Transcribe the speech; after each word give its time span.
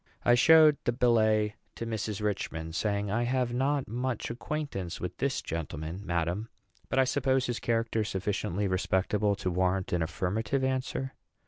I 0.25 0.33
showed 0.33 0.77
the 0.83 0.91
billet 0.91 1.53
to 1.75 1.85
Mrs. 1.85 2.21
Richman, 2.23 2.73
saying, 2.73 3.11
"I 3.11 3.21
have 3.21 3.53
not 3.53 3.87
much 3.87 4.31
acquaintance 4.31 4.99
with 4.99 5.15
this 5.19 5.43
gentleman, 5.43 6.01
madam; 6.03 6.49
but 6.89 6.97
I 6.97 7.03
suppose 7.03 7.45
his 7.45 7.59
character 7.59 8.03
sufficiently 8.03 8.67
respectable 8.67 9.35
to 9.35 9.51
warrant 9.51 9.93
an 9.93 10.01
affirmative 10.01 10.63
answer." 10.63 11.13